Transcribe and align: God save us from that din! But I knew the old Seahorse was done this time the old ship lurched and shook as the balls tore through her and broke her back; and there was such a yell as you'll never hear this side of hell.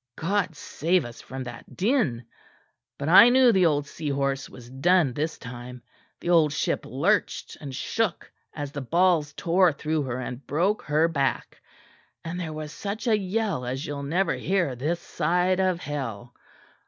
God 0.15 0.55
save 0.55 1.05
us 1.05 1.21
from 1.21 1.43
that 1.43 1.75
din! 1.77 2.25
But 2.97 3.07
I 3.07 3.29
knew 3.29 3.51
the 3.51 3.67
old 3.67 3.85
Seahorse 3.85 4.49
was 4.49 4.67
done 4.67 5.13
this 5.13 5.37
time 5.37 5.83
the 6.21 6.31
old 6.31 6.53
ship 6.53 6.87
lurched 6.87 7.55
and 7.61 7.71
shook 7.75 8.31
as 8.51 8.71
the 8.71 8.81
balls 8.81 9.31
tore 9.33 9.71
through 9.71 10.01
her 10.01 10.19
and 10.19 10.47
broke 10.47 10.81
her 10.85 11.07
back; 11.07 11.61
and 12.25 12.39
there 12.39 12.51
was 12.51 12.71
such 12.73 13.05
a 13.05 13.15
yell 13.15 13.63
as 13.63 13.85
you'll 13.85 14.01
never 14.01 14.33
hear 14.33 14.75
this 14.75 14.99
side 14.99 15.59
of 15.59 15.79
hell. 15.79 16.33